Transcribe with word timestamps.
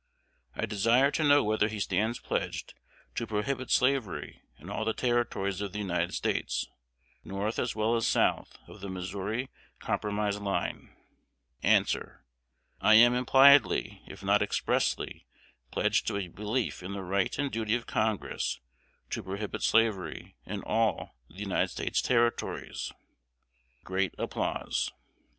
"I 0.55 0.65
desire 0.65 1.11
to 1.11 1.23
know 1.23 1.43
whether 1.43 1.67
he 1.67 1.79
stands 1.79 2.17
pledged 2.17 2.73
to 3.13 3.27
prohibit 3.27 3.69
slavery 3.69 4.41
in 4.57 4.67
all 4.71 4.83
the 4.83 4.95
Territories 4.95 5.61
of 5.61 5.73
the 5.73 5.77
United 5.77 6.15
States, 6.15 6.67
north 7.23 7.59
as 7.59 7.75
well 7.75 7.95
as 7.95 8.07
south 8.07 8.57
of 8.67 8.81
the 8.81 8.89
Missouri 8.89 9.51
Compromise 9.77 10.39
line." 10.39 10.89
A. 11.63 11.83
I 12.81 12.95
am 12.95 13.13
impliedly, 13.13 14.01
if 14.07 14.23
not 14.23 14.41
expressly, 14.41 15.27
pledged 15.69 16.07
to 16.07 16.17
a 16.17 16.29
belief 16.29 16.81
in 16.81 16.93
the 16.93 17.03
right 17.03 17.37
and 17.37 17.51
duty 17.51 17.75
of 17.75 17.85
Congress 17.85 18.59
to 19.11 19.21
prohibit 19.21 19.61
slavery 19.61 20.35
in 20.47 20.63
all 20.63 21.15
the 21.29 21.35
United 21.41 21.67
States 21.69 22.01
Territories. 22.01 22.91
[Great 23.83 24.15
applause. 24.17 24.89